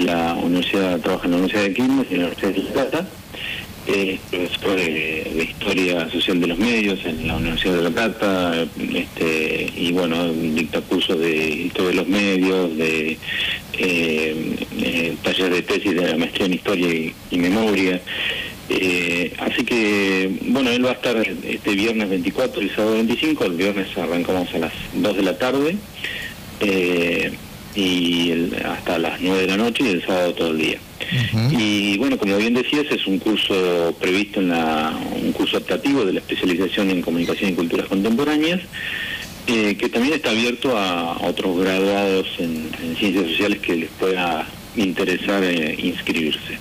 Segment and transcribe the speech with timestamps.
[0.00, 3.08] la universidad, trabaja en la Universidad de Quilmes en la Universidad de La Plata.
[3.86, 4.18] Es
[4.58, 9.92] profesor de, Historia Social de los Medios en la Universidad de La Plata este, y
[9.92, 13.18] bueno, dicta cursos de Historia de los Medios, de
[13.74, 16.88] eh, eh, de tesis de la maestría en Historia
[17.30, 18.00] y, Memoria.
[18.70, 23.44] Eh, así que, bueno, él va a estar este viernes 24 y sábado 25.
[23.44, 25.76] El viernes arrancamos a las 2 de la tarde
[27.74, 28.32] y
[28.64, 30.78] hasta las 9 de la noche y el sábado todo el día.
[31.50, 36.14] Y bueno, como bien decías, es un curso previsto en la, un curso optativo de
[36.14, 38.60] la especialización en comunicación y culturas contemporáneas,
[39.46, 45.44] eh, que también está abierto a, otros graduados en, ciencias sociales que les pueda interesar
[45.44, 46.58] eh, inscribirse.